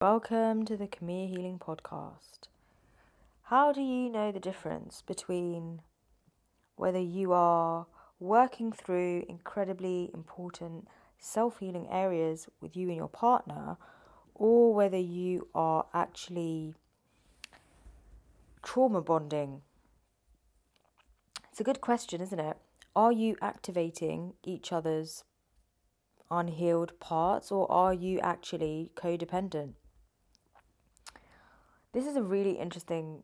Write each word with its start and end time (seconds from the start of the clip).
Welcome 0.00 0.64
to 0.66 0.76
the 0.76 0.86
Camille 0.86 1.26
Healing 1.26 1.58
Podcast. 1.58 2.46
How 3.42 3.72
do 3.72 3.80
you 3.80 4.08
know 4.08 4.30
the 4.30 4.38
difference 4.38 5.02
between 5.02 5.80
whether 6.76 7.00
you 7.00 7.32
are 7.32 7.88
working 8.20 8.70
through 8.70 9.26
incredibly 9.28 10.12
important 10.14 10.86
self 11.18 11.58
healing 11.58 11.88
areas 11.90 12.46
with 12.60 12.76
you 12.76 12.86
and 12.86 12.96
your 12.96 13.08
partner, 13.08 13.76
or 14.36 14.72
whether 14.72 14.96
you 14.96 15.48
are 15.52 15.86
actually 15.92 16.76
trauma 18.62 19.00
bonding? 19.02 19.62
It's 21.50 21.58
a 21.58 21.64
good 21.64 21.80
question, 21.80 22.20
isn't 22.20 22.38
it? 22.38 22.56
Are 22.94 23.10
you 23.10 23.34
activating 23.42 24.34
each 24.44 24.72
other's 24.72 25.24
unhealed 26.30 27.00
parts, 27.00 27.50
or 27.50 27.68
are 27.68 27.92
you 27.92 28.20
actually 28.20 28.92
codependent? 28.94 29.72
This 31.92 32.06
is 32.06 32.16
a 32.16 32.22
really 32.22 32.52
interesting 32.52 33.22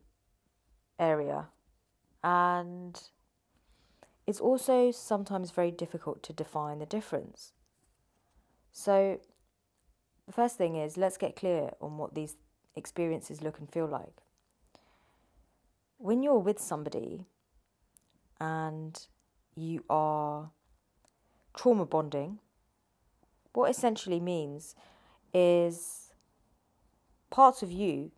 area, 0.99 1.47
and 2.23 2.99
it's 4.25 4.39
also 4.39 4.91
sometimes 4.91 5.51
very 5.51 5.71
difficult 5.71 6.23
to 6.23 6.33
define 6.33 6.79
the 6.79 6.85
difference. 6.85 7.53
So, 8.71 9.19
the 10.25 10.33
first 10.33 10.57
thing 10.57 10.75
is 10.75 10.97
let's 10.97 11.17
get 11.17 11.35
clear 11.35 11.71
on 11.79 11.97
what 11.97 12.15
these 12.15 12.35
experiences 12.75 13.41
look 13.41 13.59
and 13.59 13.71
feel 13.71 13.85
like. 13.85 14.21
When 15.97 16.23
you're 16.23 16.39
with 16.39 16.59
somebody 16.59 17.25
and 18.39 18.99
you 19.55 19.83
are 19.89 20.49
trauma 21.55 21.85
bonding, 21.85 22.39
what 23.53 23.69
essentially 23.69 24.19
means 24.19 24.75
is 25.33 26.11
parts 27.29 27.61
of 27.63 27.71
you 27.71 28.11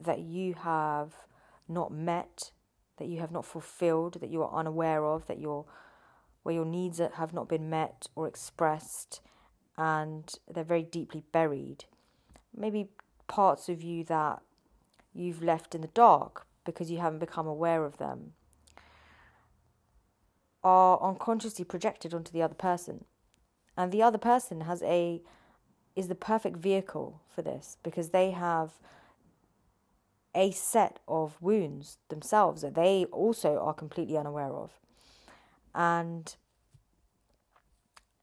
that 0.00 0.20
you 0.20 0.54
have 0.54 1.14
not 1.68 1.92
met, 1.92 2.50
that 2.98 3.08
you 3.08 3.20
have 3.20 3.30
not 3.30 3.44
fulfilled, 3.44 4.18
that 4.20 4.30
you 4.30 4.42
are 4.42 4.58
unaware 4.58 5.04
of, 5.04 5.26
that 5.26 5.38
your 5.38 5.66
where 6.42 6.54
your 6.54 6.64
needs 6.64 6.98
have 6.98 7.34
not 7.34 7.48
been 7.48 7.68
met 7.68 8.06
or 8.16 8.26
expressed, 8.26 9.20
and 9.76 10.36
they're 10.48 10.64
very 10.64 10.82
deeply 10.82 11.22
buried. 11.32 11.84
Maybe 12.56 12.88
parts 13.26 13.68
of 13.68 13.82
you 13.82 14.04
that 14.04 14.40
you've 15.12 15.42
left 15.42 15.74
in 15.74 15.82
the 15.82 15.88
dark 15.88 16.46
because 16.64 16.90
you 16.90 16.98
haven't 16.98 17.18
become 17.18 17.46
aware 17.46 17.84
of 17.84 17.98
them 17.98 18.32
are 20.62 21.00
unconsciously 21.02 21.64
projected 21.64 22.12
onto 22.12 22.32
the 22.32 22.42
other 22.42 22.54
person. 22.54 23.04
And 23.76 23.92
the 23.92 24.02
other 24.02 24.18
person 24.18 24.62
has 24.62 24.82
a 24.82 25.22
is 25.96 26.08
the 26.08 26.14
perfect 26.14 26.56
vehicle 26.56 27.20
for 27.28 27.42
this 27.42 27.76
because 27.82 28.10
they 28.10 28.30
have 28.30 28.78
a 30.34 30.50
set 30.52 31.00
of 31.08 31.40
wounds 31.40 31.98
themselves 32.08 32.62
that 32.62 32.74
they 32.74 33.04
also 33.06 33.58
are 33.58 33.74
completely 33.74 34.16
unaware 34.16 34.52
of. 34.52 34.72
And 35.74 36.34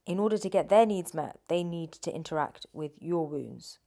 in 0.06 0.20
order 0.20 0.38
to 0.38 0.50
get 0.50 0.70
their 0.70 0.86
needs 0.86 1.14
met, 1.14 1.40
they 1.48 1.64
need 1.64 1.92
to 1.92 2.14
interact 2.14 2.66
with 2.72 2.92
your 3.00 3.28
wounds. 3.28 3.80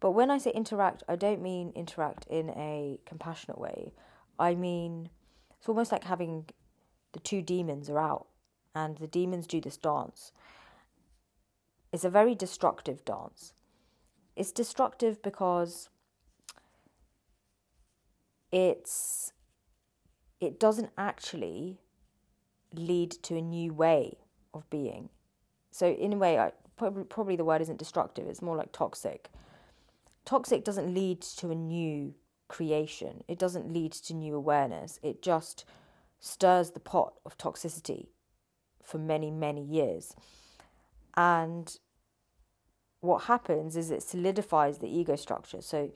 But 0.00 0.12
when 0.12 0.30
I 0.30 0.38
say 0.38 0.50
interact, 0.52 1.02
I 1.08 1.16
don't 1.16 1.42
mean 1.42 1.72
interact 1.76 2.26
in 2.28 2.50
a 2.50 2.98
compassionate 3.06 3.58
way. 3.58 3.92
I 4.38 4.54
mean, 4.54 5.10
it's 5.58 5.68
almost 5.68 5.92
like 5.92 6.04
having 6.04 6.46
the 7.12 7.20
two 7.20 7.42
demons 7.42 7.90
are 7.90 7.98
out 7.98 8.26
and 8.74 8.96
the 8.98 9.06
demons 9.06 9.46
do 9.46 9.60
this 9.60 9.76
dance. 9.76 10.32
It's 11.92 12.04
a 12.04 12.10
very 12.10 12.34
destructive 12.34 13.04
dance. 13.04 13.52
It's 14.36 14.52
destructive 14.52 15.22
because 15.22 15.88
it's 18.52 19.32
it 20.40 20.58
doesn't 20.58 20.90
actually 20.96 21.80
lead 22.74 23.10
to 23.10 23.36
a 23.36 23.42
new 23.42 23.72
way 23.72 24.18
of 24.54 24.68
being. 24.70 25.10
So 25.70 25.88
in 25.88 26.14
a 26.14 26.16
way, 26.16 26.38
I, 26.38 26.52
probably, 26.76 27.04
probably 27.04 27.36
the 27.36 27.44
word 27.44 27.60
isn't 27.60 27.78
destructive. 27.78 28.26
It's 28.26 28.42
more 28.42 28.56
like 28.56 28.72
toxic. 28.72 29.28
Toxic 30.24 30.64
doesn't 30.64 30.92
lead 30.92 31.20
to 31.20 31.50
a 31.50 31.54
new 31.54 32.14
creation. 32.48 33.22
It 33.28 33.38
doesn't 33.38 33.72
lead 33.72 33.92
to 33.92 34.14
new 34.14 34.34
awareness. 34.34 34.98
It 35.02 35.22
just 35.22 35.64
stirs 36.18 36.70
the 36.70 36.80
pot 36.80 37.14
of 37.24 37.38
toxicity 37.38 38.08
for 38.82 38.98
many, 38.98 39.30
many 39.30 39.62
years. 39.62 40.14
And 41.16 41.78
what 43.00 43.24
happens 43.24 43.76
is 43.76 43.90
it 43.90 44.02
solidifies 44.02 44.78
the 44.78 44.88
ego 44.88 45.16
structure. 45.16 45.62
So 45.62 45.90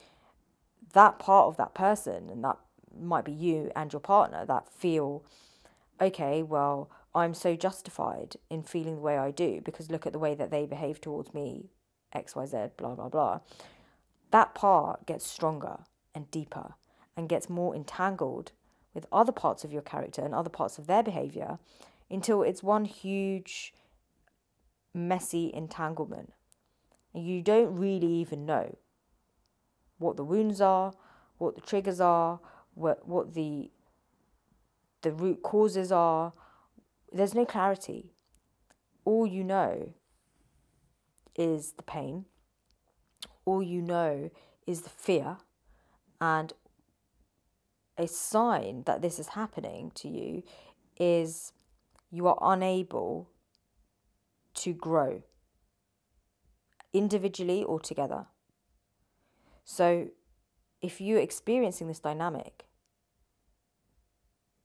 that 0.94 1.18
part 1.18 1.46
of 1.48 1.56
that 1.58 1.74
person, 1.74 2.28
and 2.30 2.42
that 2.42 2.58
might 2.98 3.24
be 3.24 3.32
you 3.32 3.70
and 3.76 3.92
your 3.92 4.00
partner, 4.00 4.44
that 4.46 4.72
feel, 4.72 5.24
okay, 6.00 6.42
well, 6.42 6.90
I'm 7.14 7.34
so 7.34 7.54
justified 7.54 8.36
in 8.50 8.62
feeling 8.62 8.96
the 8.96 9.02
way 9.02 9.18
I 9.18 9.30
do 9.30 9.60
because 9.64 9.90
look 9.90 10.06
at 10.06 10.12
the 10.12 10.18
way 10.18 10.34
that 10.34 10.50
they 10.50 10.66
behave 10.66 11.00
towards 11.00 11.34
me, 11.34 11.70
XYZ, 12.14 12.76
blah, 12.76 12.94
blah, 12.94 13.08
blah. 13.08 13.40
That 14.30 14.54
part 14.54 15.06
gets 15.06 15.26
stronger 15.26 15.80
and 16.14 16.30
deeper 16.30 16.74
and 17.16 17.28
gets 17.28 17.48
more 17.48 17.74
entangled 17.74 18.52
with 18.94 19.06
other 19.12 19.32
parts 19.32 19.64
of 19.64 19.72
your 19.72 19.82
character 19.82 20.22
and 20.22 20.34
other 20.34 20.50
parts 20.50 20.78
of 20.78 20.86
their 20.86 21.02
behavior 21.02 21.58
until 22.10 22.42
it's 22.42 22.62
one 22.62 22.84
huge, 22.84 23.72
messy 24.92 25.52
entanglement. 25.52 26.32
And 27.12 27.26
you 27.26 27.42
don't 27.42 27.76
really 27.76 28.06
even 28.06 28.44
know 28.46 28.76
what 29.98 30.16
the 30.16 30.24
wounds 30.24 30.60
are, 30.60 30.92
what 31.38 31.54
the 31.54 31.60
triggers 31.60 32.00
are, 32.00 32.40
what, 32.74 33.06
what 33.06 33.34
the, 33.34 33.70
the 35.02 35.12
root 35.12 35.42
causes 35.42 35.92
are. 35.92 36.32
There's 37.12 37.34
no 37.34 37.44
clarity. 37.44 38.12
All 39.04 39.26
you 39.26 39.44
know 39.44 39.94
is 41.36 41.72
the 41.72 41.82
pain. 41.82 42.24
All 43.44 43.62
you 43.62 43.82
know 43.82 44.30
is 44.66 44.82
the 44.82 44.90
fear. 44.90 45.36
And 46.20 46.52
a 47.96 48.08
sign 48.08 48.82
that 48.86 49.02
this 49.02 49.18
is 49.18 49.28
happening 49.28 49.92
to 49.96 50.08
you 50.08 50.42
is 50.98 51.52
you 52.10 52.26
are 52.26 52.38
unable 52.40 53.28
to 54.54 54.72
grow 54.72 55.22
individually 56.92 57.62
or 57.64 57.80
together. 57.80 58.26
So, 59.64 60.08
if 60.82 61.00
you're 61.00 61.20
experiencing 61.20 61.88
this 61.88 62.00
dynamic 62.00 62.66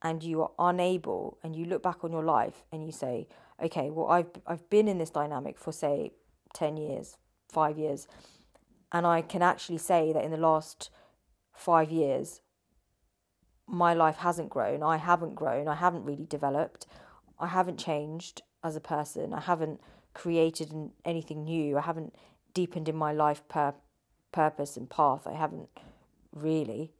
and 0.01 0.21
you 0.23 0.41
are 0.41 0.51
unable, 0.59 1.37
and 1.43 1.55
you 1.55 1.65
look 1.65 1.81
back 1.81 2.03
on 2.03 2.11
your 2.11 2.23
life 2.23 2.63
and 2.71 2.85
you 2.85 2.91
say, 2.91 3.27
okay, 3.63 3.89
well, 3.89 4.07
I've, 4.07 4.29
I've 4.45 4.69
been 4.69 4.87
in 4.87 4.97
this 4.97 5.09
dynamic 5.09 5.57
for, 5.57 5.71
say, 5.71 6.11
10 6.53 6.77
years, 6.77 7.17
five 7.49 7.77
years, 7.77 8.07
and 8.91 9.05
I 9.05 9.21
can 9.21 9.41
actually 9.41 9.77
say 9.77 10.13
that 10.13 10.23
in 10.23 10.31
the 10.31 10.37
last 10.37 10.89
five 11.53 11.91
years, 11.91 12.41
my 13.67 13.93
life 13.93 14.17
hasn't 14.17 14.49
grown. 14.49 14.81
I 14.81 14.97
haven't 14.97 15.35
grown. 15.35 15.67
I 15.67 15.75
haven't 15.75 16.05
really 16.05 16.25
developed. 16.25 16.87
I 17.39 17.47
haven't 17.47 17.77
changed 17.77 18.41
as 18.63 18.75
a 18.75 18.81
person. 18.81 19.33
I 19.33 19.41
haven't 19.41 19.79
created 20.13 20.73
anything 21.05 21.43
new. 21.43 21.77
I 21.77 21.81
haven't 21.81 22.15
deepened 22.53 22.89
in 22.89 22.95
my 22.95 23.13
life 23.13 23.47
per 23.47 23.75
purpose 24.31 24.77
and 24.77 24.89
path. 24.89 25.27
I 25.27 25.33
haven't 25.33 25.69
really. 26.33 26.91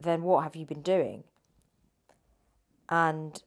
Then 0.00 0.22
what 0.22 0.44
have 0.44 0.56
you 0.56 0.64
been 0.64 0.82
doing? 0.82 1.24
And 2.88 3.42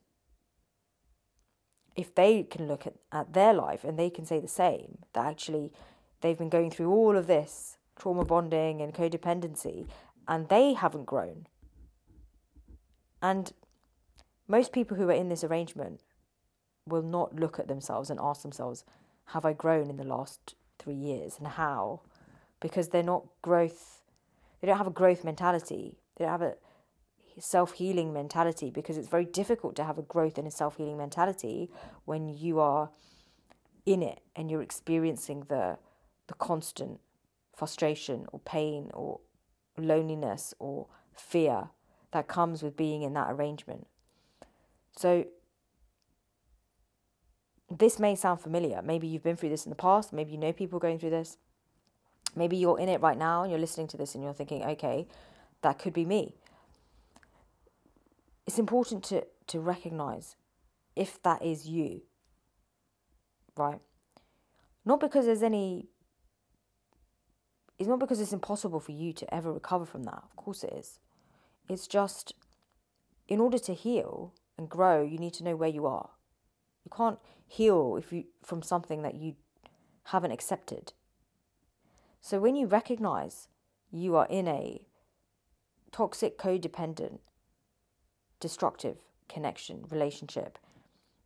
if 1.95 2.13
they 2.13 2.43
can 2.43 2.67
look 2.67 2.85
at, 2.85 2.93
at 3.11 3.33
their 3.33 3.53
life 3.53 3.83
and 3.83 3.97
they 3.97 4.09
can 4.09 4.25
say 4.25 4.39
the 4.39 4.47
same, 4.47 4.99
that 5.13 5.25
actually 5.25 5.71
they've 6.21 6.37
been 6.37 6.49
going 6.49 6.71
through 6.71 6.91
all 6.91 7.17
of 7.17 7.27
this 7.27 7.77
trauma 7.97 8.25
bonding 8.25 8.81
and 8.81 8.93
codependency 8.93 9.87
and 10.27 10.49
they 10.49 10.73
haven't 10.73 11.05
grown 11.05 11.45
and 13.21 13.53
most 14.47 14.71
people 14.71 14.97
who 14.97 15.09
are 15.09 15.13
in 15.13 15.29
this 15.29 15.43
arrangement 15.43 16.01
will 16.87 17.03
not 17.03 17.35
look 17.35 17.59
at 17.59 17.67
themselves 17.67 18.09
and 18.09 18.19
ask 18.21 18.41
themselves, 18.41 18.83
Have 19.25 19.45
I 19.45 19.53
grown 19.53 19.89
in 19.89 19.97
the 19.97 20.03
last 20.03 20.55
three 20.79 20.95
years 20.95 21.35
and 21.37 21.47
how? 21.47 22.01
Because 22.61 22.89
they're 22.89 23.03
not 23.03 23.25
growth, 23.41 24.03
they 24.59 24.67
don't 24.67 24.77
have 24.77 24.87
a 24.87 24.91
growth 24.91 25.23
mentality, 25.23 25.97
they 26.15 26.25
don't 26.25 26.31
have 26.31 26.41
a 26.41 26.55
self 27.39 27.73
healing 27.73 28.13
mentality 28.13 28.69
because 28.69 28.97
it's 28.97 29.07
very 29.07 29.25
difficult 29.25 29.75
to 29.75 29.83
have 29.83 29.97
a 29.97 30.03
growth 30.03 30.37
and 30.37 30.47
a 30.47 30.51
self 30.51 30.77
healing 30.77 30.97
mentality 30.97 31.69
when 32.05 32.29
you 32.29 32.59
are 32.59 32.91
in 33.85 34.03
it 34.03 34.21
and 34.35 34.49
you're 34.49 34.61
experiencing 34.61 35.45
the 35.49 35.77
the 36.27 36.33
constant 36.35 36.99
frustration 37.55 38.25
or 38.31 38.39
pain 38.39 38.89
or 38.93 39.19
loneliness 39.77 40.53
or 40.59 40.87
fear 41.13 41.69
that 42.11 42.27
comes 42.27 42.63
with 42.63 42.75
being 42.75 43.01
in 43.01 43.13
that 43.13 43.31
arrangement. 43.31 43.87
So, 44.95 45.25
this 47.69 47.99
may 47.99 48.15
sound 48.15 48.41
familiar. 48.41 48.81
Maybe 48.81 49.07
you've 49.07 49.23
been 49.23 49.37
through 49.37 49.49
this 49.49 49.65
in 49.65 49.69
the 49.69 49.75
past, 49.75 50.11
maybe 50.11 50.31
you 50.31 50.37
know 50.37 50.51
people 50.51 50.79
going 50.79 50.99
through 50.99 51.11
this. 51.11 51.37
Maybe 52.35 52.57
you're 52.57 52.79
in 52.79 52.89
it 52.89 53.01
right 53.01 53.17
now 53.17 53.43
and 53.43 53.51
you're 53.51 53.59
listening 53.59 53.87
to 53.87 53.97
this 53.97 54.15
and 54.15 54.23
you're 54.23 54.33
thinking, 54.33 54.63
okay, 54.63 55.07
that 55.61 55.79
could 55.79 55.93
be 55.93 56.05
me. 56.05 56.35
It's 58.47 58.59
important 58.59 59.03
to, 59.05 59.25
to 59.47 59.59
recognize 59.59 60.35
if 60.95 61.21
that 61.23 61.43
is 61.43 61.67
you, 61.67 62.01
right? 63.57 63.79
Not 64.85 64.99
because 64.99 65.25
there's 65.25 65.43
any, 65.43 65.89
it's 67.77 67.87
not 67.87 67.99
because 67.99 68.19
it's 68.19 68.33
impossible 68.33 68.79
for 68.79 68.91
you 68.91 69.13
to 69.13 69.33
ever 69.33 69.51
recover 69.51 69.85
from 69.85 70.03
that. 70.03 70.23
Of 70.23 70.35
course 70.35 70.63
it 70.63 70.73
is. 70.73 70.99
It's 71.69 71.87
just, 71.87 72.33
in 73.27 73.39
order 73.39 73.57
to 73.59 73.73
heal 73.73 74.33
and 74.57 74.69
grow, 74.69 75.03
you 75.03 75.17
need 75.17 75.33
to 75.35 75.43
know 75.43 75.55
where 75.55 75.69
you 75.69 75.85
are. 75.85 76.09
You 76.83 76.91
can't 76.95 77.19
heal 77.47 77.95
if 77.97 78.11
you 78.11 78.25
from 78.43 78.61
something 78.61 79.03
that 79.03 79.15
you 79.15 79.35
haven't 80.05 80.31
accepted. 80.31 80.93
So 82.21 82.39
when 82.39 82.55
you 82.55 82.67
recognize 82.67 83.47
you 83.91 84.15
are 84.15 84.27
in 84.29 84.47
a 84.47 84.85
toxic, 85.91 86.37
codependent, 86.37 87.19
destructive 88.39 88.97
connection, 89.27 89.85
relationship 89.89 90.59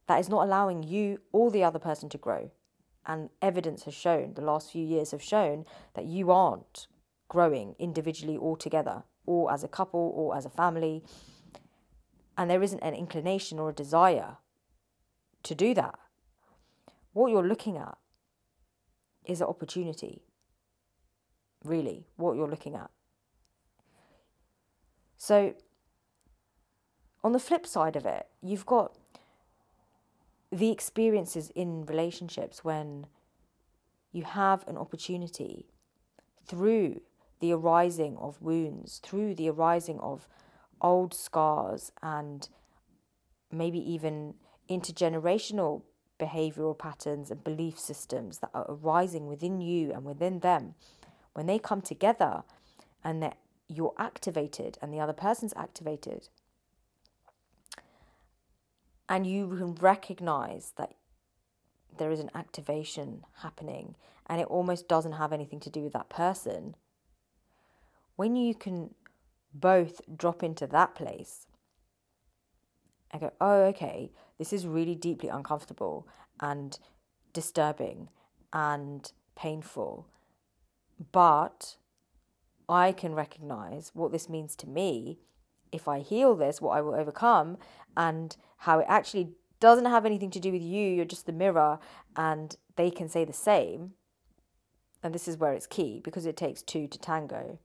that 0.07 0.19
is 0.19 0.29
not 0.29 0.45
allowing 0.45 0.83
you 0.83 1.19
or 1.33 1.51
the 1.51 1.63
other 1.63 1.79
person 1.79 2.07
to 2.09 2.17
grow, 2.17 2.49
and 3.05 3.29
evidence 3.41 3.83
has 3.83 3.93
shown, 3.93 4.33
the 4.35 4.41
last 4.41 4.71
few 4.71 4.85
years 4.85 5.11
have 5.11 5.21
shown 5.21 5.65
that 5.95 6.05
you 6.05 6.31
aren't 6.31 6.87
growing 7.27 7.75
individually 7.77 8.37
or 8.37 8.55
together, 8.55 9.03
or 9.25 9.51
as 9.51 9.63
a 9.63 9.67
couple, 9.67 10.13
or 10.15 10.35
as 10.35 10.45
a 10.45 10.49
family, 10.49 11.03
and 12.37 12.49
there 12.49 12.63
isn't 12.63 12.79
an 12.79 12.93
inclination 12.93 13.59
or 13.59 13.69
a 13.69 13.73
desire 13.73 14.37
to 15.43 15.53
do 15.53 15.73
that. 15.73 15.95
What 17.13 17.31
you're 17.31 17.47
looking 17.47 17.77
at 17.77 17.97
is 19.25 19.41
an 19.41 19.47
opportunity 19.47 20.24
really, 21.65 22.07
what 22.15 22.35
you're 22.35 22.49
looking 22.49 22.75
at. 22.75 22.89
So, 25.17 25.55
on 27.23 27.31
the 27.31 27.39
flip 27.39 27.65
side 27.65 27.95
of 27.95 28.05
it, 28.05 28.27
you've 28.41 28.65
got 28.65 28.95
the 30.51 30.71
experiences 30.71 31.51
in 31.55 31.85
relationships 31.85 32.63
when 32.63 33.07
you 34.11 34.23
have 34.23 34.67
an 34.67 34.77
opportunity 34.77 35.65
through 36.45 37.01
the 37.39 37.51
arising 37.51 38.17
of 38.17 38.41
wounds, 38.41 39.01
through 39.03 39.35
the 39.35 39.49
arising 39.49 39.99
of 39.99 40.27
old 40.81 41.13
scars, 41.13 41.91
and 42.01 42.47
maybe 43.51 43.79
even 43.79 44.35
intergenerational 44.69 45.81
behavioral 46.19 46.77
patterns 46.77 47.29
and 47.29 47.43
belief 47.43 47.77
systems 47.77 48.39
that 48.39 48.49
are 48.53 48.65
arising 48.69 49.27
within 49.27 49.59
you 49.59 49.91
and 49.91 50.05
within 50.05 50.39
them 50.39 50.75
when 51.35 51.45
they 51.45 51.59
come 51.59 51.81
together 51.81 52.43
and 53.03 53.21
that 53.21 53.37
you're 53.67 53.93
activated 53.99 54.77
and 54.81 54.91
the 54.91 54.99
other 54.99 55.13
person's 55.13 55.53
activated, 55.55 56.29
and 59.07 59.27
you 59.27 59.47
can 59.49 59.75
recognize 59.75 60.73
that 60.77 60.93
there 61.97 62.09
is 62.09 62.19
an 62.19 62.31
activation 62.33 63.23
happening 63.41 63.95
and 64.27 64.41
it 64.41 64.47
almost 64.47 64.87
doesn't 64.87 65.11
have 65.13 65.31
anything 65.33 65.59
to 65.59 65.69
do 65.69 65.81
with 65.81 65.93
that 65.93 66.09
person, 66.09 66.75
when 68.15 68.35
you 68.35 68.55
can 68.55 68.95
both 69.53 70.01
drop 70.15 70.41
into 70.41 70.65
that 70.65 70.95
place 70.95 71.47
and 73.11 73.21
go, 73.21 73.31
oh, 73.41 73.63
okay, 73.63 74.11
this 74.37 74.53
is 74.53 74.65
really 74.65 74.95
deeply 74.95 75.29
uncomfortable 75.29 76.07
and 76.39 76.79
disturbing 77.33 78.09
and 78.53 79.11
painful 79.35 80.07
but 81.11 81.77
I 82.67 82.91
can 82.91 83.13
recognize 83.13 83.91
what 83.93 84.11
this 84.11 84.29
means 84.29 84.55
to 84.57 84.69
me. 84.69 85.19
If 85.71 85.87
I 85.87 85.99
heal 85.99 86.35
this, 86.35 86.61
what 86.61 86.77
I 86.77 86.81
will 86.81 86.95
overcome, 86.95 87.57
and 87.97 88.35
how 88.59 88.79
it 88.79 88.85
actually 88.87 89.33
doesn't 89.59 89.85
have 89.85 90.05
anything 90.05 90.31
to 90.31 90.39
do 90.39 90.51
with 90.51 90.61
you, 90.61 90.87
you're 90.87 91.05
just 91.05 91.25
the 91.25 91.31
mirror, 91.31 91.79
and 92.15 92.55
they 92.75 92.89
can 92.89 93.09
say 93.09 93.25
the 93.25 93.33
same. 93.33 93.91
And 95.03 95.13
this 95.13 95.27
is 95.27 95.37
where 95.37 95.53
it's 95.53 95.67
key 95.67 96.01
because 96.03 96.25
it 96.25 96.37
takes 96.37 96.61
two 96.61 96.87
to 96.87 96.97
tango. 96.97 97.59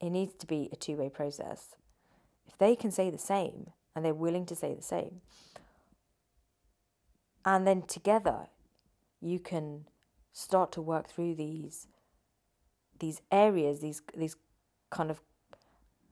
It 0.00 0.10
needs 0.10 0.34
to 0.34 0.46
be 0.46 0.68
a 0.72 0.76
two 0.76 0.96
way 0.96 1.08
process. 1.08 1.76
If 2.46 2.56
they 2.58 2.76
can 2.76 2.90
say 2.90 3.10
the 3.10 3.18
same 3.18 3.72
and 3.94 4.04
they're 4.04 4.14
willing 4.14 4.46
to 4.46 4.54
say 4.54 4.74
the 4.74 4.82
same, 4.82 5.20
and 7.44 7.66
then 7.66 7.82
together 7.82 8.48
you 9.20 9.38
can 9.38 9.86
start 10.32 10.72
to 10.72 10.82
work 10.82 11.08
through 11.08 11.34
these 11.34 11.88
these 12.98 13.20
areas, 13.30 13.80
these 13.80 14.02
these 14.16 14.36
kind 14.90 15.10
of 15.10 15.20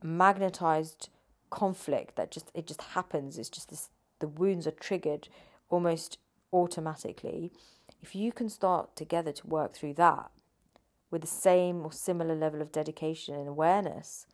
magnetized 0.03 1.09
conflict 1.51 2.17
that 2.17 2.31
just 2.31 2.51
it 2.55 2.67
just 2.67 2.83
happens. 2.83 3.39
It's 3.39 3.49
just 3.49 3.71
this 3.71 3.91
the 4.21 4.29
wounds 4.29 4.67
are 4.67 4.73
triggered 4.73 5.29
almost 5.69 6.19
automatically. 6.53 7.53
If 8.03 8.15
you 8.15 8.33
can 8.33 8.49
start 8.49 8.97
together 8.97 9.33
to 9.33 9.47
work 9.47 9.75
through 9.75 9.95
that 9.95 10.31
with 11.11 11.23
the 11.23 11.27
same 11.27 11.85
or 11.85 11.93
similar 11.93 12.35
level 12.35 12.61
of 12.61 12.73
dedication 12.73 13.35
and 13.35 13.49
awareness 13.49 14.27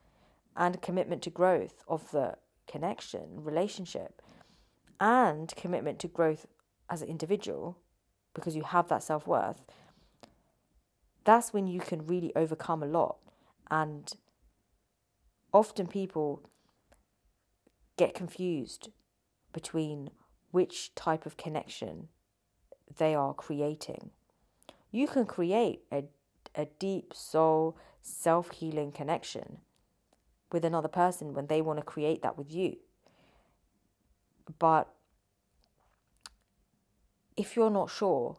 and 0.56 0.82
commitment 0.82 1.22
to 1.22 1.30
growth 1.30 1.84
of 1.88 2.10
the 2.10 2.36
connection, 2.66 3.42
relationship, 3.44 4.22
and 5.00 5.54
commitment 5.56 5.98
to 6.00 6.08
growth 6.08 6.46
as 6.88 7.02
an 7.02 7.08
individual, 7.08 7.78
because 8.34 8.56
you 8.56 8.62
have 8.62 8.88
that 8.88 9.02
self 9.02 9.26
worth, 9.26 9.64
that's 11.30 11.52
when 11.52 11.68
you 11.68 11.78
can 11.78 12.08
really 12.08 12.32
overcome 12.34 12.82
a 12.82 12.86
lot. 12.86 13.18
And 13.70 14.12
often 15.52 15.86
people 15.86 16.42
get 17.96 18.14
confused 18.14 18.88
between 19.52 20.10
which 20.50 20.92
type 20.96 21.26
of 21.26 21.36
connection 21.36 22.08
they 22.96 23.14
are 23.14 23.32
creating. 23.32 24.10
You 24.90 25.06
can 25.06 25.24
create 25.24 25.82
a, 25.92 26.02
a 26.56 26.66
deep 26.80 27.14
soul, 27.14 27.78
self 28.02 28.50
healing 28.50 28.90
connection 28.90 29.58
with 30.50 30.64
another 30.64 30.88
person 30.88 31.32
when 31.32 31.46
they 31.46 31.60
want 31.60 31.78
to 31.78 31.84
create 31.84 32.22
that 32.22 32.36
with 32.36 32.52
you. 32.52 32.78
But 34.58 34.88
if 37.36 37.54
you're 37.54 37.70
not 37.70 37.88
sure 37.88 38.38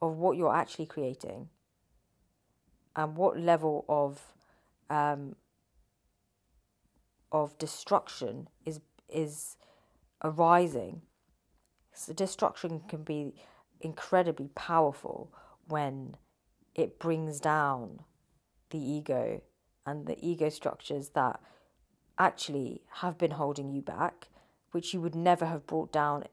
of 0.00 0.16
what 0.16 0.38
you're 0.38 0.56
actually 0.56 0.86
creating, 0.86 1.50
and 2.98 3.16
what 3.16 3.38
level 3.38 3.84
of 3.88 4.34
um, 4.90 5.36
of 7.30 7.56
destruction 7.56 8.48
is 8.66 8.80
is 9.08 9.56
arising. 10.24 11.02
So 11.94 12.12
destruction 12.12 12.80
can 12.88 13.04
be 13.04 13.34
incredibly 13.80 14.48
powerful 14.48 15.32
when 15.68 16.16
it 16.74 16.98
brings 16.98 17.38
down 17.38 18.00
the 18.70 18.78
ego 18.78 19.42
and 19.86 20.06
the 20.06 20.18
ego 20.20 20.48
structures 20.48 21.10
that 21.10 21.40
actually 22.18 22.82
have 22.94 23.16
been 23.16 23.30
holding 23.30 23.70
you 23.70 23.80
back, 23.80 24.28
which 24.72 24.92
you 24.92 25.00
would 25.00 25.14
never 25.14 25.46
have 25.46 25.68
brought 25.68 25.92
down 25.92 26.24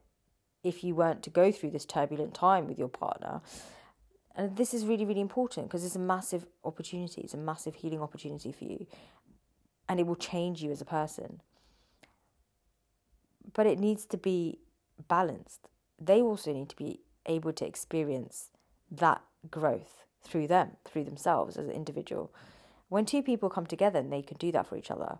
if 0.63 0.83
you 0.83 0.95
weren't 0.95 1.21
to 1.23 1.29
go 1.29 1.51
through 1.51 1.69
this 1.69 1.85
turbulent 1.85 2.33
time 2.33 2.67
with 2.67 2.79
your 2.79 2.89
partner. 2.89 3.41
And 4.35 4.57
this 4.57 4.73
is 4.73 4.85
really, 4.85 5.05
really 5.05 5.21
important 5.21 5.67
because 5.67 5.85
it's 5.85 5.95
a 5.95 5.99
massive 5.99 6.45
opportunity. 6.63 7.21
It's 7.21 7.33
a 7.33 7.37
massive 7.37 7.75
healing 7.75 8.01
opportunity 8.01 8.51
for 8.51 8.65
you. 8.65 8.85
And 9.87 9.99
it 9.99 10.05
will 10.05 10.15
change 10.15 10.61
you 10.61 10.71
as 10.71 10.81
a 10.81 10.85
person. 10.85 11.41
But 13.53 13.65
it 13.65 13.79
needs 13.79 14.05
to 14.07 14.17
be 14.17 14.59
balanced. 15.07 15.69
They 15.99 16.21
also 16.21 16.51
need 16.51 16.69
to 16.69 16.75
be 16.75 16.99
able 17.25 17.53
to 17.53 17.65
experience 17.65 18.49
that 18.91 19.21
growth 19.49 20.03
through 20.21 20.47
them, 20.47 20.71
through 20.83 21.05
themselves 21.05 21.55
as 21.55 21.67
an 21.67 21.71
individual. 21.71 22.33
When 22.89 23.05
two 23.05 23.23
people 23.23 23.49
come 23.49 23.65
together 23.65 23.99
and 23.99 24.11
they 24.11 24.21
can 24.21 24.37
do 24.37 24.51
that 24.51 24.67
for 24.67 24.75
each 24.75 24.91
other, 24.91 25.17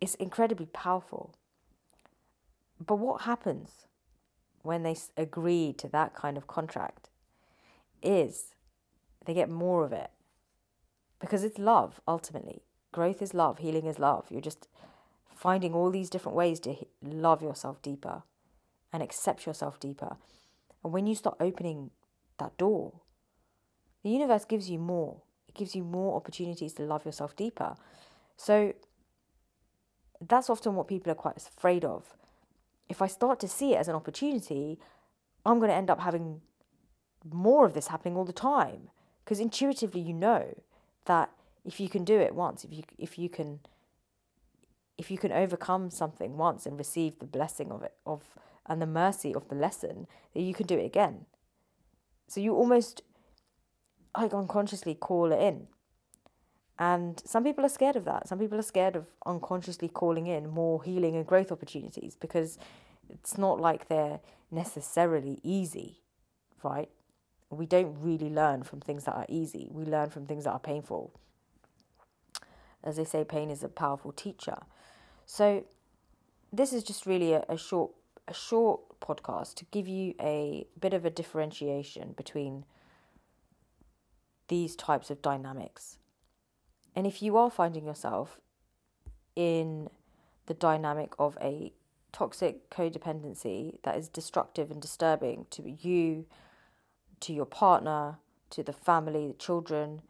it's 0.00 0.14
incredibly 0.14 0.66
powerful. 0.66 1.34
But 2.84 2.96
what 2.96 3.22
happens 3.22 3.86
when 4.62 4.82
they 4.82 4.96
agree 5.16 5.74
to 5.78 5.88
that 5.88 6.14
kind 6.14 6.36
of 6.36 6.46
contract? 6.46 7.09
Is 8.02 8.54
they 9.24 9.34
get 9.34 9.50
more 9.50 9.84
of 9.84 9.92
it 9.92 10.10
because 11.20 11.44
it's 11.44 11.58
love 11.58 12.00
ultimately. 12.08 12.62
Growth 12.92 13.22
is 13.22 13.34
love, 13.34 13.58
healing 13.58 13.86
is 13.86 13.98
love. 13.98 14.26
You're 14.30 14.40
just 14.40 14.68
finding 15.28 15.74
all 15.74 15.90
these 15.90 16.10
different 16.10 16.36
ways 16.36 16.60
to 16.60 16.76
love 17.02 17.42
yourself 17.42 17.80
deeper 17.82 18.22
and 18.92 19.02
accept 19.02 19.46
yourself 19.46 19.78
deeper. 19.78 20.16
And 20.82 20.92
when 20.92 21.06
you 21.06 21.14
start 21.14 21.36
opening 21.40 21.90
that 22.38 22.56
door, 22.56 23.00
the 24.02 24.10
universe 24.10 24.44
gives 24.44 24.68
you 24.70 24.78
more. 24.78 25.22
It 25.46 25.54
gives 25.54 25.74
you 25.74 25.84
more 25.84 26.16
opportunities 26.16 26.72
to 26.74 26.82
love 26.82 27.04
yourself 27.04 27.36
deeper. 27.36 27.74
So 28.36 28.74
that's 30.20 30.50
often 30.50 30.74
what 30.74 30.88
people 30.88 31.12
are 31.12 31.16
quite 31.16 31.36
afraid 31.36 31.84
of. 31.84 32.16
If 32.88 33.00
I 33.02 33.06
start 33.06 33.40
to 33.40 33.48
see 33.48 33.74
it 33.74 33.78
as 33.78 33.88
an 33.88 33.94
opportunity, 33.94 34.78
I'm 35.44 35.58
going 35.58 35.70
to 35.70 35.76
end 35.76 35.90
up 35.90 36.00
having 36.00 36.40
more 37.24 37.66
of 37.66 37.74
this 37.74 37.88
happening 37.88 38.16
all 38.16 38.24
the 38.24 38.32
time 38.32 38.90
because 39.24 39.40
intuitively 39.40 40.00
you 40.00 40.14
know 40.14 40.54
that 41.04 41.30
if 41.64 41.80
you 41.80 41.88
can 41.88 42.04
do 42.04 42.18
it 42.18 42.34
once, 42.34 42.64
if 42.64 42.72
you 42.72 42.82
if 42.98 43.18
you 43.18 43.28
can 43.28 43.60
if 44.98 45.10
you 45.10 45.18
can 45.18 45.32
overcome 45.32 45.90
something 45.90 46.36
once 46.36 46.66
and 46.66 46.76
receive 46.78 47.18
the 47.18 47.26
blessing 47.26 47.70
of 47.70 47.82
it 47.82 47.94
of 48.06 48.22
and 48.66 48.80
the 48.80 48.86
mercy 48.86 49.34
of 49.34 49.48
the 49.48 49.54
lesson, 49.54 50.06
that 50.34 50.42
you 50.42 50.54
can 50.54 50.66
do 50.66 50.78
it 50.78 50.84
again. 50.84 51.26
So 52.28 52.40
you 52.40 52.54
almost 52.54 53.02
like 54.16 54.32
unconsciously 54.32 54.94
call 54.94 55.32
it 55.32 55.40
in. 55.40 55.66
And 56.78 57.20
some 57.26 57.44
people 57.44 57.64
are 57.64 57.70
scared 57.70 57.96
of 57.96 58.04
that. 58.06 58.28
Some 58.28 58.38
people 58.38 58.58
are 58.58 58.62
scared 58.62 58.96
of 58.96 59.08
unconsciously 59.26 59.88
calling 59.88 60.26
in 60.26 60.48
more 60.48 60.82
healing 60.82 61.14
and 61.14 61.26
growth 61.26 61.52
opportunities 61.52 62.16
because 62.16 62.58
it's 63.08 63.36
not 63.36 63.60
like 63.60 63.88
they're 63.88 64.20
necessarily 64.50 65.40
easy, 65.42 66.00
right? 66.62 66.88
We 67.50 67.66
don't 67.66 67.96
really 68.00 68.30
learn 68.30 68.62
from 68.62 68.80
things 68.80 69.04
that 69.04 69.14
are 69.14 69.26
easy. 69.28 69.68
We 69.70 69.84
learn 69.84 70.10
from 70.10 70.26
things 70.26 70.44
that 70.44 70.52
are 70.52 70.60
painful. 70.60 71.12
As 72.82 72.96
they 72.96 73.04
say, 73.04 73.24
pain 73.24 73.50
is 73.50 73.62
a 73.62 73.68
powerful 73.68 74.12
teacher. 74.12 74.58
So 75.26 75.64
this 76.52 76.72
is 76.72 76.82
just 76.82 77.06
really 77.06 77.32
a, 77.32 77.44
a 77.48 77.58
short 77.58 77.92
a 78.28 78.34
short 78.34 78.80
podcast 79.00 79.54
to 79.56 79.64
give 79.72 79.88
you 79.88 80.14
a 80.20 80.66
bit 80.78 80.94
of 80.94 81.04
a 81.04 81.10
differentiation 81.10 82.12
between 82.16 82.64
these 84.48 84.76
types 84.76 85.10
of 85.10 85.20
dynamics. 85.20 85.98
And 86.94 87.06
if 87.06 87.22
you 87.22 87.36
are 87.36 87.50
finding 87.50 87.86
yourself 87.86 88.40
in 89.34 89.88
the 90.46 90.54
dynamic 90.54 91.12
of 91.18 91.36
a 91.40 91.72
toxic 92.12 92.70
codependency 92.70 93.78
that 93.82 93.96
is 93.96 94.08
destructive 94.08 94.70
and 94.70 94.82
disturbing 94.82 95.46
to 95.50 95.70
you, 95.70 96.26
to 97.20 97.32
your 97.32 97.46
partner, 97.46 98.18
to 98.50 98.62
the 98.62 98.72
family, 98.72 99.28
the 99.28 99.34
children, 99.34 100.02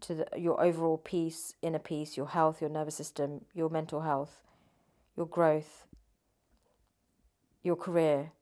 to 0.00 0.14
the, 0.14 0.28
your 0.36 0.60
overall 0.62 0.98
peace, 0.98 1.54
inner 1.62 1.78
peace, 1.78 2.16
your 2.16 2.28
health, 2.28 2.60
your 2.60 2.70
nervous 2.70 2.94
system, 2.94 3.44
your 3.54 3.68
mental 3.68 4.02
health, 4.02 4.42
your 5.16 5.26
growth, 5.26 5.86
your 7.62 7.76
career, 7.76 8.32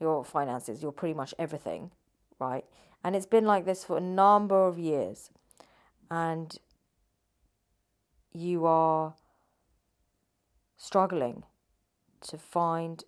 your 0.00 0.24
finances, 0.24 0.82
your 0.82 0.92
pretty 0.92 1.14
much 1.14 1.34
everything, 1.38 1.90
right? 2.38 2.64
And 3.02 3.16
it's 3.16 3.26
been 3.26 3.46
like 3.46 3.64
this 3.64 3.84
for 3.84 3.96
a 3.96 4.00
number 4.00 4.66
of 4.66 4.78
years. 4.78 5.30
And 6.10 6.56
you 8.32 8.66
are 8.66 9.14
struggling 10.76 11.44
to 12.20 12.36
find 12.36 13.02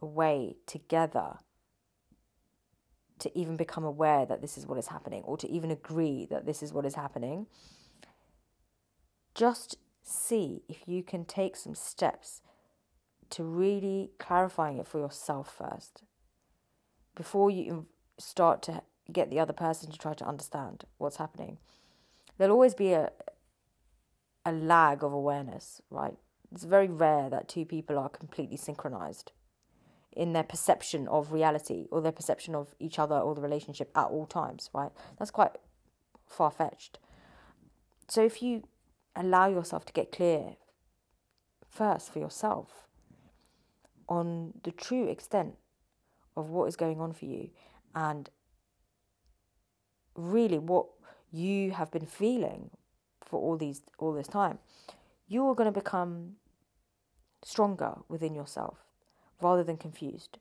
a 0.00 0.06
way 0.06 0.56
together 0.66 1.38
to 3.20 3.38
even 3.38 3.56
become 3.56 3.84
aware 3.84 4.26
that 4.26 4.40
this 4.40 4.56
is 4.58 4.66
what 4.66 4.78
is 4.78 4.88
happening 4.88 5.22
or 5.24 5.36
to 5.36 5.48
even 5.48 5.70
agree 5.70 6.26
that 6.30 6.46
this 6.46 6.62
is 6.62 6.72
what 6.72 6.86
is 6.86 6.94
happening. 6.94 7.46
Just 9.34 9.76
see 10.02 10.62
if 10.68 10.86
you 10.86 11.02
can 11.02 11.24
take 11.24 11.56
some 11.56 11.74
steps 11.74 12.40
to 13.30 13.44
really 13.44 14.10
clarifying 14.18 14.78
it 14.78 14.86
for 14.86 14.98
yourself 14.98 15.54
first 15.56 16.02
before 17.14 17.50
you 17.50 17.86
start 18.18 18.62
to 18.62 18.82
get 19.12 19.30
the 19.30 19.38
other 19.38 19.52
person 19.52 19.90
to 19.90 19.98
try 19.98 20.14
to 20.14 20.26
understand 20.26 20.84
what's 20.98 21.16
happening. 21.16 21.58
There'll 22.36 22.54
always 22.54 22.74
be 22.74 22.92
a 22.92 23.10
a 24.44 24.52
lag 24.52 25.04
of 25.04 25.12
awareness, 25.12 25.82
right? 25.90 26.16
It's 26.50 26.64
very 26.64 26.88
rare 26.88 27.28
that 27.28 27.48
two 27.48 27.66
people 27.66 27.98
are 27.98 28.08
completely 28.08 28.56
synchronized 28.56 29.32
in 30.18 30.32
their 30.32 30.42
perception 30.42 31.06
of 31.06 31.32
reality 31.32 31.86
or 31.92 32.02
their 32.02 32.12
perception 32.12 32.54
of 32.54 32.74
each 32.80 32.98
other 32.98 33.14
or 33.14 33.36
the 33.36 33.40
relationship 33.40 33.88
at 33.96 34.06
all 34.06 34.26
times, 34.26 34.68
right? 34.74 34.90
That's 35.16 35.30
quite 35.30 35.52
far 36.26 36.50
fetched. 36.50 36.98
So 38.08 38.24
if 38.24 38.42
you 38.42 38.64
allow 39.14 39.48
yourself 39.48 39.86
to 39.86 39.92
get 39.92 40.10
clear 40.10 40.56
first 41.70 42.12
for 42.12 42.18
yourself 42.18 42.88
on 44.08 44.54
the 44.64 44.72
true 44.72 45.06
extent 45.08 45.54
of 46.36 46.50
what 46.50 46.66
is 46.66 46.74
going 46.74 47.00
on 47.00 47.12
for 47.12 47.26
you 47.26 47.50
and 47.94 48.28
really 50.16 50.58
what 50.58 50.86
you 51.30 51.70
have 51.70 51.92
been 51.92 52.06
feeling 52.06 52.70
for 53.22 53.38
all 53.38 53.56
these 53.56 53.82
all 53.98 54.14
this 54.14 54.26
time 54.26 54.58
you 55.26 55.46
are 55.46 55.54
going 55.54 55.72
to 55.72 55.80
become 55.80 56.32
stronger 57.44 57.98
within 58.08 58.34
yourself 58.34 58.87
rather 59.40 59.64
than 59.64 59.76
confused 59.76 60.38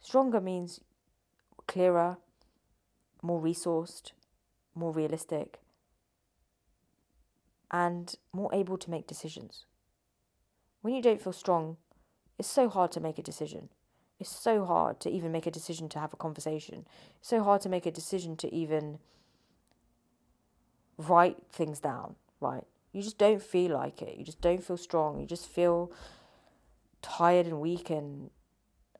stronger 0.00 0.40
means 0.40 0.80
clearer 1.66 2.18
more 3.22 3.40
resourced 3.40 4.12
more 4.74 4.92
realistic 4.92 5.60
and 7.70 8.16
more 8.32 8.50
able 8.52 8.76
to 8.76 8.90
make 8.90 9.06
decisions 9.06 9.64
when 10.82 10.94
you 10.94 11.02
don't 11.02 11.22
feel 11.22 11.32
strong 11.32 11.76
it's 12.38 12.48
so 12.48 12.68
hard 12.68 12.92
to 12.92 13.00
make 13.00 13.18
a 13.18 13.22
decision. 13.22 13.68
It's 14.18 14.30
so 14.30 14.64
hard 14.64 15.00
to 15.00 15.10
even 15.10 15.32
make 15.32 15.46
a 15.46 15.50
decision 15.50 15.88
to 15.90 15.98
have 15.98 16.12
a 16.12 16.16
conversation. 16.16 16.86
It's 17.18 17.28
so 17.28 17.42
hard 17.42 17.60
to 17.62 17.68
make 17.68 17.86
a 17.86 17.90
decision 17.90 18.36
to 18.36 18.52
even 18.52 18.98
write 20.98 21.38
things 21.50 21.80
down, 21.80 22.16
right? 22.40 22.64
You 22.92 23.02
just 23.02 23.18
don't 23.18 23.42
feel 23.42 23.72
like 23.72 24.02
it. 24.02 24.16
You 24.16 24.24
just 24.24 24.40
don't 24.40 24.62
feel 24.62 24.76
strong. 24.76 25.20
You 25.20 25.26
just 25.26 25.48
feel 25.48 25.90
tired 27.04 27.44
and 27.46 27.60
weak 27.60 27.90
and 27.90 28.30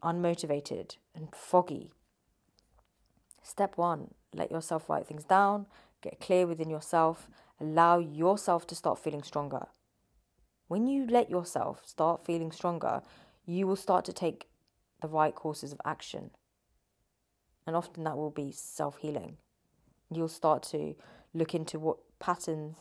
unmotivated 0.02 0.96
and 1.14 1.34
foggy. 1.34 1.90
Step 3.42 3.78
one 3.78 4.12
let 4.34 4.50
yourself 4.50 4.90
write 4.90 5.06
things 5.06 5.24
down, 5.24 5.66
get 6.02 6.20
clear 6.20 6.46
within 6.46 6.68
yourself, 6.68 7.28
allow 7.60 7.98
yourself 7.98 8.66
to 8.66 8.74
start 8.74 8.98
feeling 8.98 9.22
stronger. 9.22 9.66
When 10.66 10.86
you 10.88 11.06
let 11.06 11.30
yourself 11.30 11.82
start 11.86 12.26
feeling 12.26 12.50
stronger, 12.50 13.00
you 13.46 13.66
will 13.66 13.76
start 13.76 14.04
to 14.06 14.12
take 14.12 14.48
the 15.00 15.08
right 15.08 15.34
courses 15.34 15.72
of 15.72 15.80
action. 15.84 16.30
And 17.66 17.76
often 17.76 18.04
that 18.04 18.16
will 18.16 18.30
be 18.30 18.50
self 18.52 18.98
healing. 18.98 19.36
You'll 20.10 20.28
start 20.28 20.62
to 20.64 20.94
look 21.32 21.54
into 21.54 21.78
what 21.78 21.98
patterns 22.18 22.76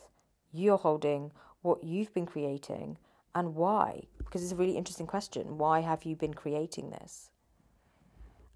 you're 0.52 0.78
holding, 0.78 1.32
what 1.62 1.84
you've 1.84 2.14
been 2.14 2.26
creating, 2.26 2.98
and 3.36 3.56
why. 3.56 4.04
Because 4.18 4.44
it's 4.44 4.52
a 4.52 4.56
really 4.56 4.78
interesting 4.78 5.08
question. 5.08 5.58
Why 5.58 5.82
have 5.82 6.04
you 6.04 6.16
been 6.16 6.34
creating 6.34 6.90
this? 6.90 7.30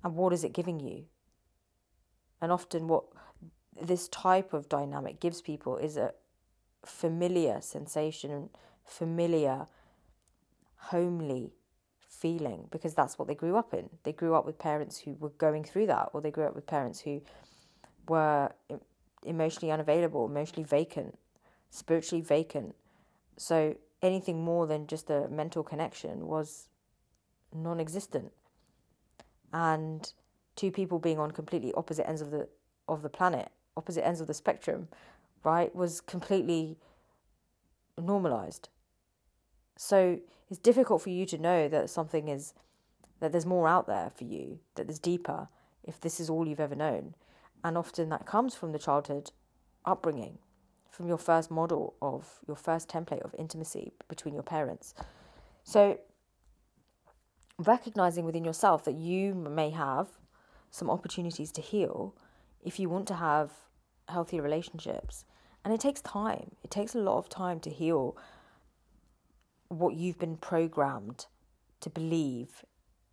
And 0.04 0.16
what 0.16 0.34
is 0.34 0.44
it 0.44 0.54
giving 0.54 0.80
you? 0.80 1.06
And 2.42 2.52
often, 2.52 2.88
what 2.88 3.06
this 3.80 4.08
type 4.08 4.54
of 4.54 4.70
dynamic 4.70 5.20
gives 5.20 5.42
people 5.42 5.78
is 5.78 5.98
a 5.98 6.14
familiar 6.86 7.62
sensation, 7.62 8.50
familiar, 8.84 9.68
homely 10.76 11.54
feeling 12.00 12.68
because 12.72 12.94
that's 12.94 13.20
what 13.20 13.28
they 13.28 13.36
grew 13.36 13.56
up 13.56 13.74
in. 13.74 13.90
They 14.04 14.14
grew 14.14 14.36
up 14.36 14.46
with 14.46 14.58
parents 14.58 15.00
who 15.00 15.14
were 15.20 15.30
going 15.30 15.64
through 15.64 15.88
that, 15.88 16.10
or 16.14 16.22
they 16.22 16.32
grew 16.32 16.46
up 16.46 16.56
with 16.56 16.66
parents 16.66 17.02
who 17.02 17.22
were 18.08 18.52
emotionally 19.24 19.72
unavailable, 19.72 20.26
emotionally 20.26 20.64
vacant, 20.64 21.18
spiritually 21.70 22.22
vacant. 22.22 22.76
So 23.38 23.76
anything 24.02 24.44
more 24.44 24.68
than 24.68 24.88
just 24.88 25.10
a 25.10 25.28
mental 25.30 25.64
connection 25.64 26.28
was 26.28 26.70
non 27.54 27.80
existent. 27.80 28.32
And 29.54 30.12
two 30.56 30.72
people 30.72 31.00
being 31.00 31.20
on 31.20 31.32
completely 31.32 31.74
opposite 31.74 32.08
ends 32.08 32.22
of 32.22 32.32
the 32.32 32.48
of 32.88 33.02
the 33.02 33.10
planet, 33.10 33.50
opposite 33.76 34.06
ends 34.06 34.22
of 34.22 34.28
the 34.28 34.34
spectrum, 34.34 34.88
right, 35.44 35.74
was 35.76 36.02
completely 36.02 36.78
normalized. 37.98 38.70
So 39.78 40.20
it's 40.50 40.60
difficult 40.60 41.02
for 41.02 41.10
you 41.10 41.26
to 41.28 41.38
know 41.38 41.68
that 41.68 41.90
something 41.90 42.28
is 42.28 42.54
that 43.20 43.32
there's 43.32 43.46
more 43.46 43.68
out 43.68 43.88
there 43.88 44.12
for 44.16 44.24
you, 44.24 44.60
that 44.76 44.88
there's 44.88 45.00
deeper 45.00 45.48
if 45.84 46.00
this 46.00 46.20
is 46.20 46.30
all 46.30 46.48
you've 46.48 46.60
ever 46.60 46.76
known. 46.76 47.16
And 47.64 47.78
often 47.78 48.10
that 48.10 48.26
comes 48.26 48.56
from 48.56 48.72
the 48.72 48.80
childhood 48.80 49.32
upbringing, 49.86 50.38
from 50.98 51.08
your 51.08 51.20
first 51.20 51.52
model 51.52 51.94
of 52.02 52.40
your 52.48 52.56
first 52.56 52.90
template 52.90 53.22
of 53.22 53.36
intimacy 53.38 53.94
between 54.10 54.34
your 54.34 54.42
parents. 54.42 54.96
So 55.64 56.00
recognizing 57.60 58.26
within 58.26 58.44
yourself 58.44 58.84
that 58.86 58.96
you 58.96 59.36
may 59.36 59.70
have 59.70 60.08
some 60.72 60.90
opportunities 60.90 61.52
to 61.52 61.62
heal 61.62 62.16
if 62.64 62.80
you 62.80 62.90
want 62.90 63.08
to 63.10 63.14
have 63.14 63.52
healthy 64.10 64.40
relationships. 64.40 65.24
And 65.64 65.72
it 65.72 65.80
takes 65.80 66.02
time. 66.02 66.56
It 66.64 66.72
takes 66.72 66.96
a 66.96 67.00
lot 67.00 67.20
of 67.20 67.30
time 67.30 67.60
to 67.60 67.70
heal 67.70 68.18
what 69.68 69.94
you've 69.94 70.18
been 70.18 70.38
programmed 70.38 71.28
to 71.82 71.92
believe 71.92 72.66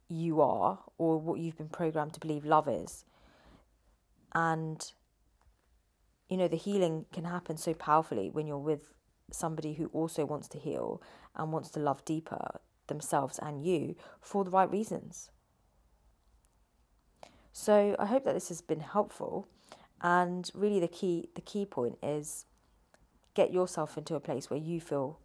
you 0.09 0.41
are 0.41 0.79
or 0.97 1.19
what 1.19 1.39
you've 1.39 1.59
been 1.59 1.69
programmed 1.69 2.15
to 2.15 2.21
believe 2.21 2.47
love 2.47 2.67
is. 2.67 3.05
And, 4.35 4.91
you 6.35 6.39
know, 6.39 6.49
the 6.49 6.57
healing 6.57 7.07
can 7.13 7.23
happen 7.23 7.57
so 7.57 7.75
powerfully 7.75 8.29
when 8.29 8.45
you're 8.45 8.59
with 8.59 8.93
somebody 9.31 9.75
who 9.75 9.87
also 9.93 10.25
wants 10.25 10.49
to 10.49 10.59
heal 10.59 11.01
and 11.37 11.53
wants 11.53 11.71
to 11.71 11.79
love 11.79 12.05
deeper 12.05 12.59
themselves 12.89 13.39
and 13.39 13.65
you 13.65 13.95
for 14.21 14.43
the 14.43 14.51
right 14.51 14.69
reasons. 14.69 15.31
So 17.53 17.95
I 18.01 18.07
hope 18.07 18.25
that 18.25 18.35
this 18.35 18.49
has 18.49 18.63
been 18.63 18.81
helpful. 18.81 19.47
And 20.03 20.51
really 20.55 20.81
the 20.81 20.89
key 20.89 21.29
the 21.37 21.41
key 21.41 21.67
point 21.67 21.99
is 22.03 22.47
get 23.35 23.53
yourself 23.53 23.97
into 23.97 24.17
a 24.17 24.21
place 24.21 24.51
where 24.51 24.59
you 24.59 24.81
feel 24.81 25.21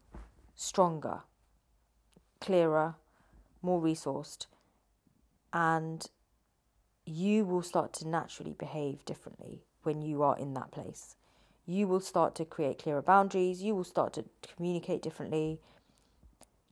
stronger, 0.56 1.22
clearer, 2.40 2.98
more 3.64 3.82
resourced, 3.82 4.46
and 5.54 6.06
you 7.04 7.46
will 7.46 7.64
start 7.64 7.94
to 7.94 8.08
naturally 8.08 8.54
behave 8.54 9.04
differently 9.06 9.64
when 9.90 10.04
you 10.04 10.22
are 10.22 10.38
in 10.38 10.54
that 10.54 10.70
place. 10.72 11.16
You 11.66 11.88
will 11.88 12.00
start 12.00 12.36
to 12.36 12.46
create 12.46 12.78
clearer 12.78 13.02
boundaries, 13.02 13.64
you 13.64 13.74
will 13.74 13.84
start 13.84 14.14
to 14.14 14.26
communicate 14.56 15.02
differently, 15.02 15.60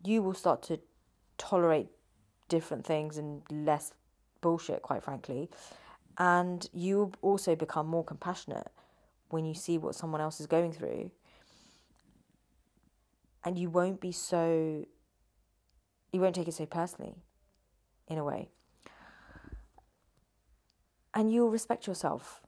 you 0.06 0.22
will 0.22 0.36
start 0.36 0.62
to 0.64 0.80
tolerate 1.40 1.88
different 2.48 2.86
things 2.86 3.18
and 3.18 3.42
less 3.50 3.94
bullshit, 4.40 4.84
quite 4.84 5.04
frankly. 5.04 5.50
And 6.20 6.70
you 6.72 6.98
will 6.98 7.14
also 7.24 7.56
become 7.56 7.88
more 7.88 8.04
compassionate 8.04 8.68
when 9.30 9.46
you 9.46 9.56
see 9.56 9.80
what 9.80 9.96
someone 9.96 10.22
else 10.22 10.40
is 10.40 10.46
going 10.46 10.72
through. 10.72 11.10
And 13.44 13.58
you 13.58 13.72
won't 13.72 14.00
be 14.00 14.12
so, 14.12 14.86
you 16.12 16.20
won't 16.22 16.36
take 16.36 16.48
it 16.48 16.54
so 16.54 16.68
personally, 16.68 17.16
in 18.08 18.20
a 18.20 18.24
way. 18.24 18.50
And 21.16 21.34
you'll 21.34 21.50
respect 21.50 21.88
yourself 21.88 22.42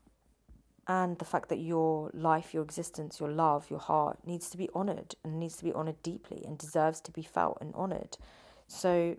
and 0.90 1.18
the 1.18 1.24
fact 1.24 1.48
that 1.50 1.60
your 1.60 2.10
life, 2.12 2.52
your 2.52 2.64
existence, 2.64 3.20
your 3.20 3.30
love, 3.30 3.70
your 3.70 3.78
heart 3.78 4.18
needs 4.26 4.50
to 4.50 4.56
be 4.56 4.68
honored 4.74 5.14
and 5.22 5.38
needs 5.38 5.56
to 5.56 5.62
be 5.62 5.72
honored 5.72 6.02
deeply 6.02 6.42
and 6.44 6.58
deserves 6.58 7.00
to 7.00 7.12
be 7.12 7.22
felt 7.22 7.58
and 7.60 7.72
honored. 7.76 8.18
So 8.66 9.14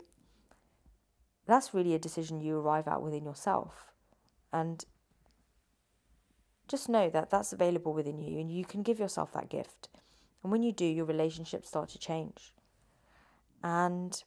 that's 1.45 1.73
really 1.73 1.93
a 1.93 1.99
decision 1.99 2.41
you 2.41 2.57
arrive 2.57 2.89
at 2.89 3.01
within 3.01 3.23
yourself. 3.23 3.93
And 4.51 4.83
just 6.67 6.89
know 6.89 7.09
that 7.09 7.29
that's 7.29 7.53
available 7.53 7.93
within 7.93 8.19
you 8.19 8.37
and 8.37 8.51
you 8.51 8.65
can 8.65 8.83
give 8.83 8.99
yourself 8.99 9.31
that 9.31 9.47
gift. 9.47 9.87
And 10.43 10.51
when 10.51 10.63
you 10.63 10.73
do, 10.73 10.83
your 10.83 11.05
relationships 11.05 11.69
start 11.69 11.87
to 11.91 11.99
change. 11.99 12.53
And 13.63 14.21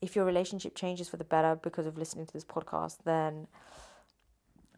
if 0.00 0.16
your 0.16 0.24
relationship 0.24 0.74
changes 0.74 1.06
for 1.06 1.18
the 1.18 1.24
better 1.24 1.54
because 1.54 1.84
of 1.84 1.98
listening 1.98 2.24
to 2.24 2.32
this 2.32 2.46
podcast, 2.46 3.04
then 3.04 3.46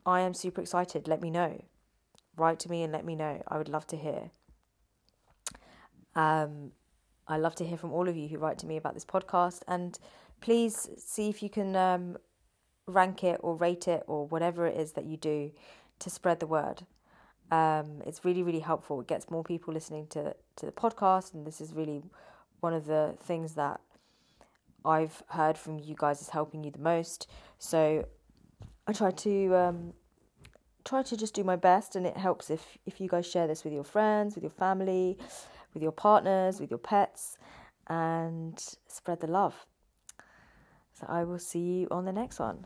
I 0.09 0.21
am 0.21 0.33
super 0.33 0.63
excited. 0.63 1.07
Let 1.07 1.21
me 1.21 1.29
know. 1.29 1.63
Write 2.35 2.59
to 2.61 2.71
me 2.71 2.83
and 2.83 2.91
let 2.91 3.05
me 3.05 3.15
know. 3.15 3.43
I 3.47 3.59
would 3.59 3.69
love 3.69 3.87
to 3.89 3.97
hear. 3.97 4.31
Um, 6.17 6.73
I 7.27 7.37
love 7.37 7.55
to 7.57 7.67
hear 7.67 7.77
from 7.77 7.93
all 7.93 8.09
of 8.09 8.17
you 8.17 8.27
who 8.27 8.39
write 8.39 8.59
to 8.61 8.67
me 8.67 8.79
about 8.79 8.95
this 8.95 9.05
podcast. 9.05 9.61
And 9.69 9.99
please 10.41 10.89
see 10.97 11.29
if 11.29 11.43
you 11.43 11.51
can 11.51 11.77
um, 11.77 12.17
rank 12.87 13.23
it 13.23 13.39
or 13.41 13.55
rate 13.55 13.87
it 13.87 14.03
or 14.07 14.27
whatever 14.27 14.67
it 14.67 14.79
is 14.79 14.93
that 14.93 15.05
you 15.05 15.19
do 15.19 15.53
to 15.99 16.09
spread 16.09 16.41
the 16.41 16.47
word. 16.47 16.87
Um, 17.51 18.01
it's 18.07 18.25
really, 18.25 18.43
really 18.43 18.61
helpful. 18.61 19.03
It 19.03 19.09
gets 19.09 19.31
more 19.31 19.45
people 19.45 19.75
listening 19.75 20.07
to, 20.09 20.35
to 20.57 20.65
the 20.65 20.73
podcast. 20.73 21.35
And 21.35 21.47
this 21.47 21.61
is 21.61 21.75
really 21.75 22.03
one 22.61 22.73
of 22.73 22.87
the 22.87 23.15
things 23.21 23.57
that 23.57 23.83
I've 24.87 25.23
heard 25.29 25.59
from 25.59 25.79
you 25.79 25.95
guys 25.99 26.23
is 26.23 26.31
helping 26.31 26.65
you 26.65 26.71
the 26.71 26.79
most. 26.79 27.29
So 27.59 28.07
I 28.89 28.93
try 28.93 29.11
to 29.11 29.55
um, 29.55 29.93
try 30.85 31.03
to 31.03 31.17
just 31.17 31.35
do 31.35 31.45
my 31.45 31.57
best, 31.57 31.95
and 31.95 32.07
it 32.07 32.17
helps 32.17 32.49
if 32.49 32.79
if 32.87 33.01
you 33.01 33.09
guys 33.09 33.27
share 33.27 33.47
this 33.47 33.63
with 33.63 33.75
your 33.75 33.85
friends, 33.85 34.35
with 34.35 34.43
your 34.43 34.51
family, 34.51 35.19
with 35.75 35.83
your 35.83 35.93
partners, 35.93 36.59
with 36.59 36.71
your 36.71 36.79
pets, 36.79 37.37
and 37.87 38.59
spread 38.87 39.21
the 39.21 39.27
love. 39.27 39.67
So 40.95 41.07
I 41.07 41.25
will 41.25 41.39
see 41.39 41.61
you 41.61 41.89
on 41.91 42.07
the 42.07 42.13
next 42.13 42.41
one. 42.41 42.65